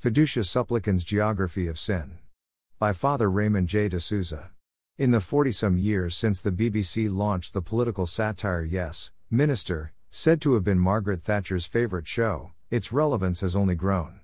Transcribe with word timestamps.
Fiducia 0.00 0.46
Supplicans 0.46 1.02
Geography 1.02 1.66
of 1.66 1.76
Sin. 1.76 2.18
By 2.78 2.92
Father 2.92 3.28
Raymond 3.28 3.66
J. 3.66 3.88
de 3.88 3.98
Souza. 3.98 4.50
In 4.96 5.10
the 5.10 5.20
40 5.20 5.50
some 5.50 5.76
years 5.76 6.14
since 6.14 6.40
the 6.40 6.52
BBC 6.52 7.12
launched 7.12 7.52
the 7.52 7.60
political 7.60 8.06
satire 8.06 8.62
Yes, 8.62 9.10
Minister, 9.28 9.92
said 10.08 10.40
to 10.42 10.54
have 10.54 10.62
been 10.62 10.78
Margaret 10.78 11.24
Thatcher's 11.24 11.66
favourite 11.66 12.06
show, 12.06 12.52
its 12.70 12.92
relevance 12.92 13.40
has 13.40 13.56
only 13.56 13.74
grown. 13.74 14.20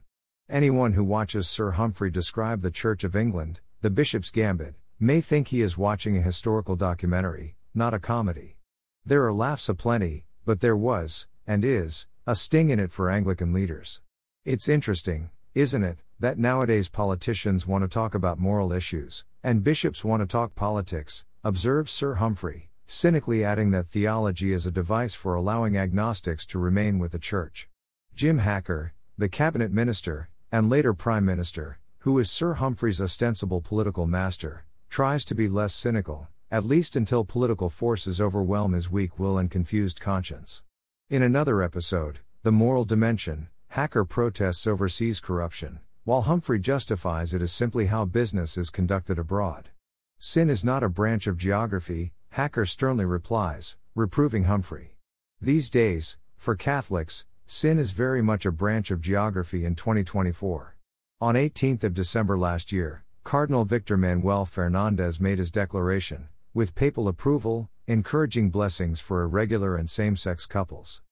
Anyone 0.48 0.92
who 0.92 1.02
watches 1.02 1.48
Sir 1.48 1.72
Humphrey 1.72 2.08
describe 2.08 2.60
the 2.60 2.70
Church 2.70 3.02
of 3.02 3.16
England, 3.16 3.58
the 3.80 3.90
Bishop's 3.90 4.30
Gambit, 4.30 4.76
may 5.00 5.20
think 5.20 5.48
he 5.48 5.60
is 5.60 5.76
watching 5.76 6.16
a 6.16 6.22
historical 6.22 6.76
documentary, 6.76 7.56
not 7.74 7.92
a 7.92 7.98
comedy. 7.98 8.58
There 9.04 9.24
are 9.24 9.32
laughs 9.32 9.68
aplenty, 9.68 10.24
but 10.44 10.60
there 10.60 10.76
was, 10.76 11.26
and 11.48 11.64
is, 11.64 12.06
a 12.28 12.36
sting 12.36 12.70
in 12.70 12.78
it 12.78 12.92
for 12.92 13.10
Anglican 13.10 13.52
leaders. 13.52 14.00
It's 14.44 14.68
interesting, 14.68 15.30
isn't 15.54 15.84
it, 15.84 15.98
that 16.18 16.38
nowadays 16.38 16.88
politicians 16.88 17.66
want 17.66 17.82
to 17.82 17.88
talk 17.88 18.14
about 18.14 18.38
moral 18.38 18.72
issues, 18.72 19.24
and 19.42 19.62
bishops 19.62 20.04
want 20.04 20.20
to 20.20 20.26
talk 20.26 20.54
politics, 20.54 21.24
observes 21.44 21.92
Sir 21.92 22.14
Humphrey, 22.14 22.70
cynically 22.86 23.44
adding 23.44 23.70
that 23.70 23.86
theology 23.86 24.52
is 24.52 24.66
a 24.66 24.72
device 24.72 25.14
for 25.14 25.34
allowing 25.34 25.76
agnostics 25.76 26.44
to 26.46 26.58
remain 26.58 26.98
with 26.98 27.12
the 27.12 27.18
Church. 27.18 27.68
Jim 28.16 28.38
Hacker, 28.38 28.94
the 29.16 29.28
cabinet 29.28 29.70
minister, 29.70 30.28
and 30.50 30.68
later 30.68 30.92
Prime 30.92 31.24
Minister, 31.24 31.78
who 31.98 32.18
is 32.18 32.30
Sir 32.30 32.54
Humphrey's 32.54 33.00
ostensible 33.00 33.60
political 33.60 34.06
master, 34.06 34.64
tries 34.90 35.24
to 35.24 35.34
be 35.34 35.48
less 35.48 35.72
cynical, 35.72 36.28
at 36.50 36.64
least 36.64 36.96
until 36.96 37.24
political 37.24 37.68
forces 37.68 38.20
overwhelm 38.20 38.72
his 38.72 38.90
weak 38.90 39.18
will 39.18 39.38
and 39.38 39.50
confused 39.50 40.00
conscience. 40.00 40.62
In 41.10 41.22
another 41.22 41.62
episode, 41.62 42.18
The 42.42 42.52
Moral 42.52 42.84
Dimension, 42.84 43.48
Hacker 43.74 44.04
protests 44.04 44.68
overseas 44.68 45.18
corruption, 45.18 45.80
while 46.04 46.22
Humphrey 46.22 46.60
justifies 46.60 47.34
it 47.34 47.42
as 47.42 47.50
simply 47.50 47.86
how 47.86 48.04
business 48.04 48.56
is 48.56 48.70
conducted 48.70 49.18
abroad. 49.18 49.70
Sin 50.16 50.48
is 50.48 50.62
not 50.62 50.84
a 50.84 50.88
branch 50.88 51.26
of 51.26 51.36
geography, 51.36 52.12
Hacker 52.28 52.66
sternly 52.66 53.04
replies, 53.04 53.76
reproving 53.96 54.44
Humphrey. 54.44 54.96
These 55.40 55.70
days, 55.70 56.18
for 56.36 56.54
Catholics, 56.54 57.26
sin 57.46 57.80
is 57.80 57.90
very 57.90 58.22
much 58.22 58.46
a 58.46 58.52
branch 58.52 58.92
of 58.92 59.00
geography 59.00 59.64
in 59.64 59.74
2024. 59.74 60.76
On 61.20 61.34
18th 61.34 61.82
of 61.82 61.94
December 61.94 62.38
last 62.38 62.70
year, 62.70 63.04
Cardinal 63.24 63.64
Victor 63.64 63.96
Manuel 63.96 64.44
Fernandez 64.44 65.18
made 65.18 65.40
his 65.40 65.50
declaration, 65.50 66.28
with 66.54 66.76
papal 66.76 67.08
approval, 67.08 67.68
encouraging 67.88 68.50
blessings 68.50 69.00
for 69.00 69.22
irregular 69.22 69.74
and 69.74 69.90
same 69.90 70.14
sex 70.16 70.46
couples. 70.46 71.02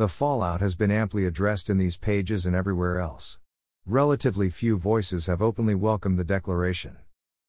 The 0.00 0.08
fallout 0.08 0.62
has 0.62 0.74
been 0.76 0.90
amply 0.90 1.26
addressed 1.26 1.68
in 1.68 1.76
these 1.76 1.98
pages 1.98 2.46
and 2.46 2.56
everywhere 2.56 2.98
else. 3.00 3.38
Relatively 3.84 4.48
few 4.48 4.78
voices 4.78 5.26
have 5.26 5.42
openly 5.42 5.74
welcomed 5.74 6.18
the 6.18 6.24
declaration. 6.24 6.96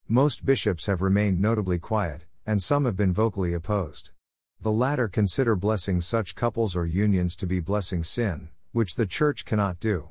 Most 0.10 0.46
bishops 0.46 0.88
have 0.88 1.02
remained 1.02 1.40
notably 1.40 1.80
quiet, 1.80 2.26
and 2.46 2.62
some 2.62 2.84
have 2.84 2.98
been 2.98 3.14
vocally 3.14 3.54
opposed. 3.54 4.12
The 4.60 4.70
latter 4.70 5.08
consider 5.08 5.56
blessing 5.56 6.02
such 6.02 6.36
couples 6.36 6.76
or 6.76 6.86
unions 6.86 7.38
to 7.38 7.48
be 7.48 7.62
blessing 7.62 8.04
sin, 8.04 8.50
which 8.74 8.96
the 8.96 9.06
Church 9.06 9.46
cannot 9.46 9.80
do. 9.80 10.10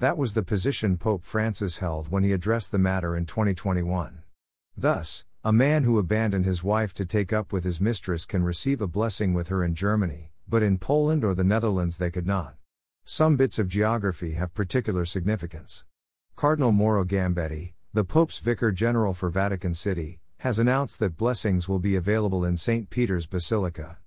That 0.00 0.18
was 0.18 0.34
the 0.34 0.42
position 0.42 0.96
Pope 0.96 1.22
Francis 1.22 1.78
held 1.78 2.08
when 2.08 2.24
he 2.24 2.32
addressed 2.32 2.72
the 2.72 2.78
matter 2.78 3.16
in 3.16 3.26
2021. 3.26 4.24
Thus, 4.76 5.24
a 5.44 5.52
man 5.52 5.84
who 5.84 6.00
abandoned 6.00 6.46
his 6.46 6.64
wife 6.64 6.92
to 6.94 7.04
take 7.04 7.32
up 7.32 7.52
with 7.52 7.62
his 7.62 7.80
mistress 7.80 8.24
can 8.24 8.42
receive 8.42 8.80
a 8.80 8.88
blessing 8.88 9.34
with 9.34 9.46
her 9.46 9.62
in 9.62 9.76
Germany, 9.76 10.32
but 10.48 10.62
in 10.62 10.78
Poland 10.78 11.24
or 11.24 11.34
the 11.34 11.44
Netherlands 11.44 11.98
they 11.98 12.10
could 12.10 12.26
not. 12.26 12.54
Some 13.04 13.36
bits 13.36 13.58
of 13.58 13.68
geography 13.68 14.32
have 14.32 14.54
particular 14.54 15.04
significance. 15.04 15.84
Cardinal 16.34 16.72
Mauro 16.72 17.04
Gambetti, 17.04 17.74
the 17.92 18.04
Pope's 18.04 18.40
Vicar 18.40 18.72
General 18.72 19.14
for 19.14 19.30
Vatican 19.30 19.74
City, 19.74 20.20
has 20.38 20.58
announced 20.58 20.98
that 20.98 21.16
blessings 21.16 21.68
will 21.68 21.78
be 21.78 21.96
available 21.96 22.44
in 22.44 22.56
St. 22.56 22.90
Peter's 22.90 23.26
Basilica. 23.26 23.98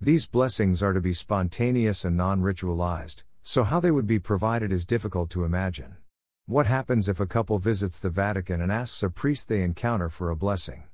These 0.00 0.26
blessings 0.26 0.82
are 0.82 0.92
to 0.92 1.00
be 1.00 1.14
spontaneous 1.14 2.04
and 2.04 2.16
non 2.16 2.42
ritualized, 2.42 3.22
so 3.42 3.62
how 3.62 3.78
they 3.78 3.90
would 3.90 4.06
be 4.06 4.18
provided 4.18 4.72
is 4.72 4.84
difficult 4.84 5.30
to 5.30 5.44
imagine. 5.44 5.96
What 6.46 6.66
happens 6.66 7.08
if 7.08 7.20
a 7.20 7.26
couple 7.26 7.58
visits 7.58 7.98
the 7.98 8.10
Vatican 8.10 8.60
and 8.60 8.72
asks 8.72 9.02
a 9.02 9.10
priest 9.10 9.48
they 9.48 9.62
encounter 9.62 10.08
for 10.08 10.30
a 10.30 10.36
blessing? 10.36 10.84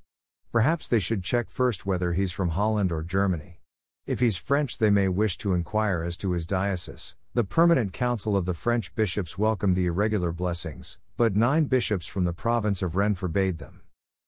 Perhaps 0.53 0.89
they 0.89 0.99
should 0.99 1.25
check 1.25 1.51
first 1.51 1.87
whether 1.87 2.13
he's 2.13 2.33
from 2.33 2.51
Holland 2.51 2.93
or 2.93 3.03
Germany. 3.03 3.62
If 4.05 4.19
he's 4.19 4.37
French, 4.37 4.79
they 4.79 4.91
may 4.91 5.07
wish 5.07 5.39
to 5.39 5.55
inquire 5.55 6.03
as 6.03 6.17
to 6.19 6.33
his 6.33 6.45
diocese. 6.45 7.15
The 7.35 7.45
Permanent 7.45 7.93
Council 7.93 8.37
of 8.37 8.47
the 8.47 8.55
French 8.55 8.93
bishops 8.97 9.39
welcomed 9.39 9.77
the 9.77 9.87
irregular 9.87 10.33
blessings, 10.33 10.99
but 11.17 11.37
nine 11.37 11.67
bishops 11.67 12.09
from 12.09 12.25
the 12.25 12.33
province 12.33 12.83
of 12.83 12.97
Rennes 12.97 13.21
forbade 13.21 13.59
them. 13.59 13.83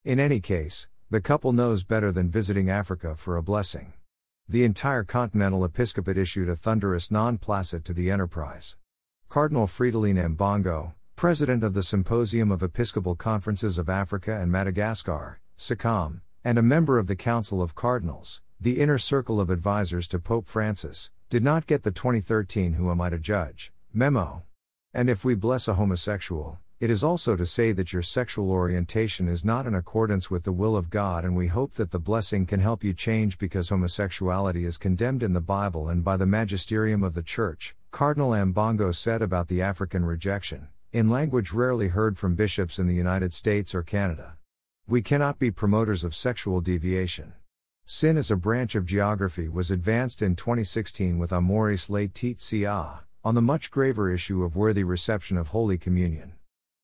In 0.04 0.20
any 0.20 0.38
case, 0.38 0.86
the 1.10 1.20
couple 1.20 1.52
knows 1.52 1.82
better 1.82 2.12
than 2.12 2.30
visiting 2.30 2.70
Africa 2.70 3.16
for 3.16 3.36
a 3.36 3.42
blessing. 3.42 3.94
The 4.48 4.62
entire 4.62 5.02
Continental 5.02 5.64
Episcopate 5.64 6.18
issued 6.18 6.48
a 6.48 6.54
thunderous 6.54 7.10
non 7.10 7.36
placet 7.36 7.84
to 7.86 7.92
the 7.92 8.12
enterprise. 8.12 8.76
Cardinal 9.28 9.66
Fridolin 9.66 10.22
Ambongo, 10.24 10.94
president 11.16 11.64
of 11.64 11.74
the 11.74 11.82
Symposium 11.82 12.52
of 12.52 12.62
Episcopal 12.62 13.16
Conferences 13.16 13.76
of 13.76 13.88
Africa 13.88 14.38
and 14.40 14.52
Madagascar, 14.52 15.40
SECAM, 15.56 16.20
and 16.44 16.58
a 16.58 16.62
member 16.62 17.00
of 17.00 17.08
the 17.08 17.16
Council 17.16 17.60
of 17.60 17.74
Cardinals, 17.74 18.40
the 18.64 18.80
inner 18.80 18.96
circle 18.96 19.42
of 19.42 19.50
advisors 19.50 20.08
to 20.08 20.18
Pope 20.18 20.46
Francis, 20.46 21.10
did 21.28 21.44
not 21.44 21.66
get 21.66 21.82
the 21.82 21.90
2013 21.90 22.72
Who 22.72 22.90
Am 22.90 22.98
I 22.98 23.10
to 23.10 23.18
Judge 23.18 23.70
memo. 23.92 24.42
And 24.94 25.10
if 25.10 25.22
we 25.22 25.34
bless 25.34 25.68
a 25.68 25.74
homosexual, 25.74 26.58
it 26.80 26.88
is 26.88 27.04
also 27.04 27.36
to 27.36 27.44
say 27.44 27.72
that 27.72 27.92
your 27.92 28.00
sexual 28.00 28.50
orientation 28.50 29.28
is 29.28 29.44
not 29.44 29.66
in 29.66 29.74
accordance 29.74 30.30
with 30.30 30.44
the 30.44 30.52
will 30.52 30.76
of 30.76 30.88
God, 30.88 31.26
and 31.26 31.36
we 31.36 31.48
hope 31.48 31.74
that 31.74 31.90
the 31.90 31.98
blessing 31.98 32.46
can 32.46 32.60
help 32.60 32.82
you 32.82 32.94
change 32.94 33.36
because 33.36 33.68
homosexuality 33.68 34.64
is 34.64 34.78
condemned 34.78 35.22
in 35.22 35.34
the 35.34 35.42
Bible 35.42 35.90
and 35.90 36.02
by 36.02 36.16
the 36.16 36.24
magisterium 36.24 37.02
of 37.02 37.12
the 37.12 37.22
Church, 37.22 37.76
Cardinal 37.90 38.30
Ambongo 38.30 38.94
said 38.94 39.20
about 39.20 39.48
the 39.48 39.60
African 39.60 40.06
rejection, 40.06 40.68
in 40.90 41.10
language 41.10 41.52
rarely 41.52 41.88
heard 41.88 42.16
from 42.16 42.34
bishops 42.34 42.78
in 42.78 42.86
the 42.86 42.94
United 42.94 43.34
States 43.34 43.74
or 43.74 43.82
Canada. 43.82 44.38
We 44.88 45.02
cannot 45.02 45.38
be 45.38 45.50
promoters 45.50 46.02
of 46.02 46.14
sexual 46.14 46.62
deviation. 46.62 47.34
Sin 47.86 48.16
as 48.16 48.30
a 48.30 48.36
branch 48.36 48.74
of 48.74 48.86
geography 48.86 49.46
was 49.46 49.70
advanced 49.70 50.22
in 50.22 50.36
2016 50.36 51.18
with 51.18 51.32
Amoris 51.32 51.90
Laetitia, 51.90 53.04
on 53.22 53.34
the 53.34 53.42
much 53.42 53.70
graver 53.70 54.10
issue 54.10 54.42
of 54.42 54.56
worthy 54.56 54.82
reception 54.82 55.36
of 55.36 55.48
Holy 55.48 55.76
Communion. 55.76 56.32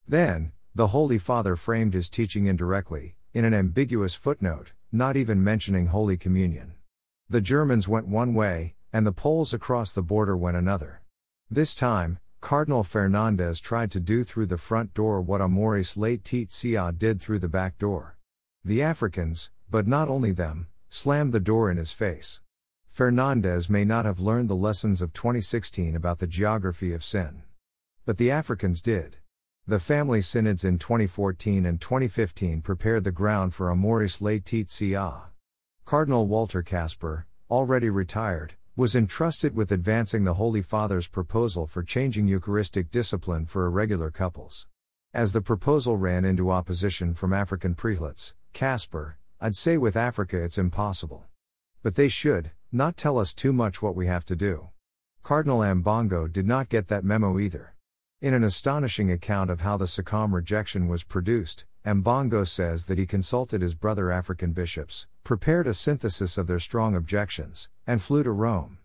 Then, 0.06 0.52
the 0.74 0.88
Holy 0.88 1.16
Father 1.16 1.56
framed 1.56 1.94
his 1.94 2.10
teaching 2.10 2.44
indirectly, 2.46 3.16
in 3.32 3.46
an 3.46 3.54
ambiguous 3.54 4.14
footnote, 4.14 4.72
not 4.92 5.16
even 5.16 5.42
mentioning 5.42 5.86
Holy 5.86 6.18
Communion. 6.18 6.74
The 7.30 7.40
Germans 7.40 7.88
went 7.88 8.06
one 8.06 8.34
way, 8.34 8.74
and 8.92 9.06
the 9.06 9.12
Poles 9.12 9.54
across 9.54 9.94
the 9.94 10.02
border 10.02 10.36
went 10.36 10.58
another. 10.58 11.00
This 11.50 11.74
time, 11.74 12.18
Cardinal 12.42 12.82
Fernandez 12.84 13.58
tried 13.58 13.90
to 13.92 14.00
do 14.00 14.22
through 14.22 14.46
the 14.46 14.58
front 14.58 14.92
door 14.92 15.22
what 15.22 15.40
Amoris 15.40 15.96
Laetitia 15.96 16.92
did 16.98 17.22
through 17.22 17.38
the 17.38 17.48
back 17.48 17.78
door. 17.78 18.18
The 18.62 18.82
Africans, 18.82 19.50
but 19.70 19.86
not 19.86 20.08
only 20.08 20.32
them, 20.32 20.66
slammed 20.90 21.32
the 21.32 21.40
door 21.40 21.70
in 21.70 21.78
his 21.78 21.92
face. 21.92 22.40
Fernandez 22.86 23.70
may 23.70 23.84
not 23.84 24.04
have 24.04 24.20
learned 24.20 24.50
the 24.50 24.56
lessons 24.56 25.00
of 25.00 25.12
2016 25.12 25.96
about 25.96 26.18
the 26.18 26.26
geography 26.26 26.92
of 26.92 27.04
sin. 27.04 27.44
But 28.04 28.18
the 28.18 28.30
Africans 28.30 28.82
did. 28.82 29.18
The 29.66 29.78
family 29.78 30.20
synods 30.20 30.64
in 30.64 30.78
2014 30.78 31.64
and 31.64 31.80
2015 31.80 32.60
prepared 32.60 33.04
the 33.04 33.12
ground 33.12 33.54
for 33.54 33.68
a 33.68 33.72
Amoris 33.72 34.20
Laetitia. 34.20 35.30
Cardinal 35.84 36.26
Walter 36.26 36.62
Kasper, 36.62 37.26
already 37.48 37.88
retired, 37.88 38.54
was 38.74 38.96
entrusted 38.96 39.54
with 39.54 39.70
advancing 39.70 40.24
the 40.24 40.34
Holy 40.34 40.60
Father's 40.60 41.06
proposal 41.06 41.68
for 41.68 41.84
changing 41.84 42.26
Eucharistic 42.26 42.90
discipline 42.90 43.46
for 43.46 43.66
irregular 43.66 44.10
couples. 44.10 44.66
As 45.14 45.32
the 45.32 45.40
proposal 45.40 45.96
ran 45.96 46.24
into 46.24 46.50
opposition 46.50 47.14
from 47.14 47.32
African 47.32 47.76
prelates, 47.76 48.34
Kasper, 48.52 49.18
I'd 49.42 49.56
say 49.56 49.78
with 49.78 49.96
Africa 49.96 50.36
it's 50.36 50.58
impossible. 50.58 51.24
But 51.82 51.94
they 51.94 52.08
should, 52.08 52.50
not 52.70 52.98
tell 52.98 53.18
us 53.18 53.32
too 53.32 53.54
much 53.54 53.80
what 53.80 53.96
we 53.96 54.06
have 54.06 54.26
to 54.26 54.36
do. 54.36 54.68
Cardinal 55.22 55.60
Ambongo 55.60 56.30
did 56.30 56.46
not 56.46 56.68
get 56.68 56.88
that 56.88 57.04
memo 57.04 57.38
either. 57.38 57.74
In 58.20 58.34
an 58.34 58.44
astonishing 58.44 59.10
account 59.10 59.48
of 59.48 59.62
how 59.62 59.78
the 59.78 59.86
SECAM 59.86 60.34
rejection 60.34 60.88
was 60.88 61.04
produced, 61.04 61.64
Ambongo 61.86 62.46
says 62.46 62.84
that 62.84 62.98
he 62.98 63.06
consulted 63.06 63.62
his 63.62 63.74
brother 63.74 64.10
African 64.10 64.52
bishops, 64.52 65.06
prepared 65.24 65.66
a 65.66 65.72
synthesis 65.72 66.36
of 66.36 66.46
their 66.46 66.58
strong 66.58 66.94
objections, 66.94 67.70
and 67.86 68.02
flew 68.02 68.22
to 68.22 68.32
Rome. 68.32 68.76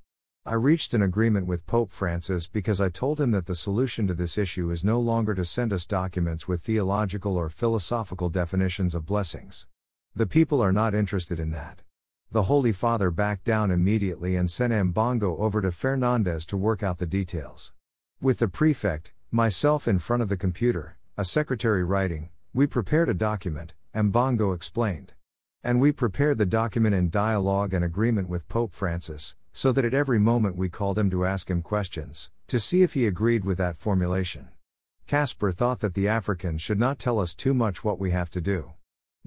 I 0.45 0.53
reached 0.53 0.93
an 0.93 1.01
agreement 1.01 1.47
with 1.47 1.67
Pope 1.67 1.91
Francis 1.91 2.47
because 2.47 2.79
I 2.79 2.87
told 2.87 3.19
him 3.19 3.31
that 3.31 3.47
the 3.47 3.55
solution 3.55 4.07
to 4.07 4.13
this 4.13 4.37
issue 4.37 4.71
is 4.71 4.85
no 4.85 5.01
longer 5.01 5.35
to 5.35 5.43
send 5.43 5.73
us 5.73 5.85
documents 5.85 6.47
with 6.47 6.61
theological 6.61 7.35
or 7.35 7.49
philosophical 7.49 8.29
definitions 8.29 8.95
of 8.95 9.05
blessings. 9.05 9.67
The 10.15 10.27
people 10.27 10.61
are 10.61 10.71
not 10.71 10.95
interested 10.95 11.39
in 11.39 11.51
that. 11.51 11.81
The 12.31 12.43
Holy 12.43 12.71
Father 12.71 13.11
backed 13.11 13.45
down 13.45 13.71
immediately 13.71 14.35
and 14.35 14.49
sent 14.49 14.73
Ambongo 14.73 15.37
over 15.39 15.61
to 15.61 15.71
Fernandez 15.71 16.45
to 16.47 16.57
work 16.57 16.81
out 16.81 16.99
the 16.99 17.05
details. 17.05 17.73
With 18.21 18.39
the 18.39 18.47
prefect, 18.47 19.13
Myself 19.35 19.85
in 19.85 19.99
front 19.99 20.23
of 20.23 20.29
the 20.29 20.37
computer, 20.37 20.97
a 21.17 21.25
secretary 21.25 21.83
writing, 21.83 22.29
we 22.53 22.67
prepared 22.67 23.09
a 23.09 23.13
document, 23.13 23.73
Ambongo 23.93 24.55
explained. 24.55 25.11
And 25.61 25.81
we 25.81 25.91
prepared 25.91 26.37
the 26.37 26.45
document 26.45 26.95
in 26.95 27.09
dialogue 27.09 27.73
and 27.73 27.83
agreement 27.83 28.29
with 28.29 28.47
Pope 28.47 28.73
Francis, 28.73 29.35
so 29.51 29.73
that 29.73 29.83
at 29.83 29.93
every 29.93 30.19
moment 30.19 30.55
we 30.55 30.69
called 30.69 30.97
him 30.97 31.09
to 31.09 31.25
ask 31.25 31.49
him 31.49 31.61
questions, 31.61 32.29
to 32.47 32.61
see 32.61 32.81
if 32.81 32.93
he 32.93 33.05
agreed 33.05 33.43
with 33.43 33.57
that 33.57 33.75
formulation. 33.75 34.47
Kasper 35.05 35.51
thought 35.51 35.81
that 35.81 35.95
the 35.95 36.07
Africans 36.07 36.61
should 36.61 36.79
not 36.79 36.97
tell 36.97 37.19
us 37.19 37.35
too 37.35 37.53
much 37.53 37.83
what 37.83 37.99
we 37.99 38.11
have 38.11 38.29
to 38.29 38.39
do. 38.39 38.74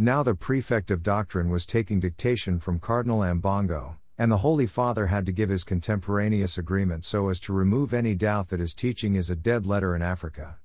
Now 0.00 0.22
the 0.22 0.36
prefect 0.36 0.92
of 0.92 1.02
doctrine 1.02 1.50
was 1.50 1.66
taking 1.66 1.98
dictation 1.98 2.60
from 2.60 2.78
Cardinal 2.78 3.24
Ambongo, 3.24 3.96
and 4.16 4.30
the 4.30 4.38
Holy 4.38 4.64
Father 4.64 5.08
had 5.08 5.26
to 5.26 5.32
give 5.32 5.48
his 5.48 5.64
contemporaneous 5.64 6.56
agreement 6.56 7.02
so 7.02 7.30
as 7.30 7.40
to 7.40 7.52
remove 7.52 7.92
any 7.92 8.14
doubt 8.14 8.46
that 8.50 8.60
his 8.60 8.74
teaching 8.74 9.16
is 9.16 9.28
a 9.28 9.34
dead 9.34 9.66
letter 9.66 9.96
in 9.96 10.02
Africa. 10.02 10.58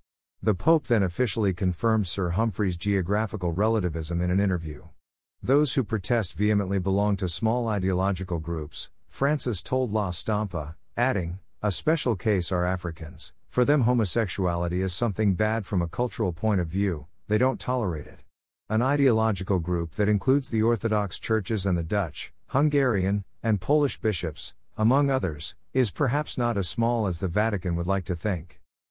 The 0.44 0.54
Pope 0.54 0.86
then 0.86 1.02
officially 1.02 1.52
confirmed 1.52 2.06
Sir 2.06 2.30
Humphrey's 2.30 2.78
geographical 2.78 3.52
relativism 3.52 4.22
in 4.22 4.30
an 4.30 4.40
interview. 4.40 4.84
Those 5.42 5.74
who 5.74 5.84
protest 5.84 6.36
vehemently 6.36 6.78
belong 6.78 7.18
to 7.18 7.28
small 7.28 7.68
ideological 7.68 8.38
groups, 8.38 8.92
Francis 9.08 9.64
told 9.64 9.92
La 9.92 10.12
Stampa, 10.12 10.76
adding, 10.96 11.40
A 11.64 11.72
special 11.72 12.16
case 12.16 12.52
are 12.52 12.66
Africans. 12.66 13.34
For 13.50 13.66
them, 13.66 13.82
homosexuality 13.82 14.84
is 14.84 14.94
something 14.94 15.34
bad 15.34 15.66
from 15.66 15.82
a 15.82 15.88
cultural 15.88 16.34
point 16.34 16.62
of 16.62 16.68
view, 16.68 17.08
they 17.28 17.40
don't 17.40 17.60
tolerate 17.60 18.06
it. 18.06 18.23
An 18.70 18.82
ideological 18.82 19.60
group 19.60 19.96
that 19.96 20.08
includes 20.08 20.50
the 20.50 20.64
Orthodox 20.64 21.20
churches 21.20 21.66
and 21.66 21.78
the 21.78 21.84
Dutch, 21.84 22.32
Hungarian, 22.48 23.26
and 23.44 23.60
Polish 23.60 24.00
bishops, 24.00 24.54
among 24.78 25.10
others, 25.10 25.56
is 25.74 25.92
perhaps 25.92 26.38
not 26.38 26.58
as 26.58 26.70
small 26.70 27.06
as 27.06 27.20
the 27.20 27.28
Vatican 27.28 27.76
would 27.76 27.88
like 27.88 28.06
to 28.06 28.16
think. 28.16 28.62